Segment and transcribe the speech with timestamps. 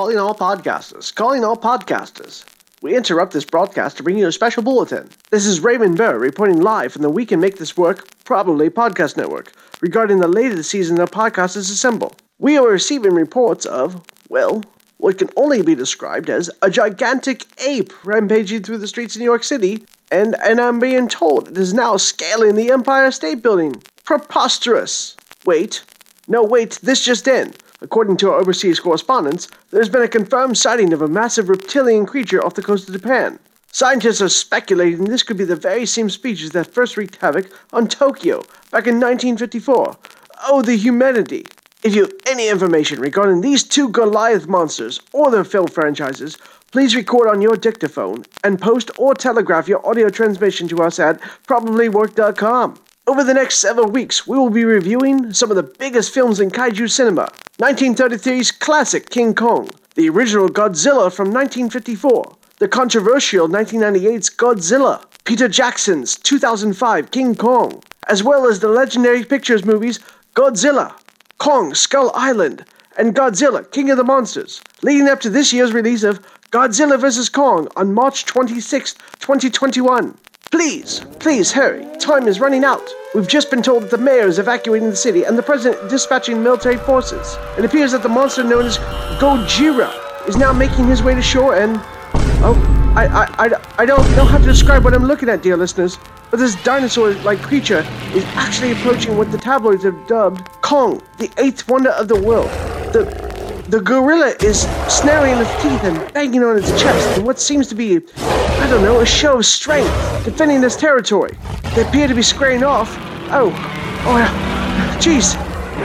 [0.00, 2.46] calling all podcasters, calling all podcasters.
[2.80, 5.10] We interrupt this broadcast to bring you a special bulletin.
[5.28, 9.18] This is Raymond Burr reporting live from the We Can Make This Work, probably podcast
[9.18, 9.52] network,
[9.82, 12.14] regarding the latest season of Podcasters Assemble.
[12.38, 14.62] We are receiving reports of, well,
[14.96, 19.26] what can only be described as a gigantic ape rampaging through the streets of New
[19.26, 23.82] York City, and, and I'm being told it is now scaling the Empire State Building.
[24.04, 25.14] Preposterous!
[25.44, 25.84] Wait,
[26.26, 27.52] no, wait, this just in.
[27.82, 32.44] According to our overseas correspondents, there's been a confirmed sighting of a massive reptilian creature
[32.44, 33.38] off the coast of Japan.
[33.72, 37.86] Scientists are speculating this could be the very same species that first wreaked havoc on
[37.86, 39.96] Tokyo back in 1954.
[40.46, 41.46] Oh, the humanity!
[41.82, 46.36] If you have any information regarding these two Goliath monsters or their film franchises,
[46.72, 51.20] please record on your dictaphone and post or telegraph your audio transmission to us at
[51.48, 52.78] probablywork.com.
[53.06, 56.50] Over the next several weeks, we will be reviewing some of the biggest films in
[56.50, 57.28] kaiju cinema
[57.58, 66.16] 1933's classic King Kong, the original Godzilla from 1954, the controversial 1998's Godzilla, Peter Jackson's
[66.18, 69.98] 2005 King Kong, as well as the legendary pictures movies
[70.34, 70.94] Godzilla,
[71.38, 72.64] Kong Skull Island,
[72.96, 76.20] and Godzilla King of the Monsters, leading up to this year's release of
[76.52, 77.28] Godzilla vs.
[77.28, 80.16] Kong on March 26, 2021.
[80.50, 81.86] Please, please hurry.
[81.98, 82.82] Time is running out.
[83.14, 86.42] We've just been told that the mayor is evacuating the city and the president dispatching
[86.42, 87.36] military forces.
[87.56, 88.78] It appears that the monster known as
[89.20, 91.76] Gojira is now making his way to shore and.
[92.42, 92.56] Oh,
[92.96, 95.98] I, I, I, I don't know how to describe what I'm looking at, dear listeners,
[96.32, 101.30] but this dinosaur like creature is actually approaching what the tabloids have dubbed Kong, the
[101.38, 102.48] eighth wonder of the world.
[102.92, 103.29] The
[103.70, 107.76] the gorilla is snaring its teeth and banging on its chest in what seems to
[107.76, 109.92] be, I don't know, a show of strength,
[110.24, 111.38] defending its territory.
[111.76, 112.96] They appear to be squaring off.
[113.30, 113.52] Oh,
[114.06, 114.98] oh, yeah.
[114.98, 115.38] jeez.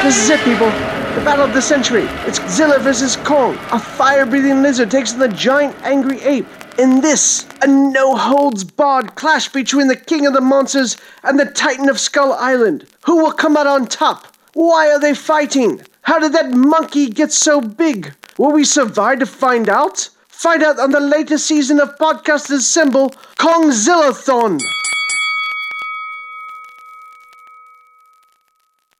[0.00, 0.68] This is it, people.
[0.68, 2.04] The battle of the century.
[2.24, 3.58] It's Zilla versus Kong.
[3.72, 6.46] A fire-breathing lizard takes on the giant angry ape.
[6.78, 11.98] In this, a no-holds-barred clash between the king of the monsters and the titan of
[11.98, 12.86] Skull Island.
[13.06, 14.28] Who will come out on top?
[14.54, 15.82] Why are they fighting?
[16.02, 18.14] How did that monkey get so big?
[18.36, 20.08] Will we survive to find out?
[20.28, 24.60] Find out on the latest season of Podcasters Assemble, Kongzillathon!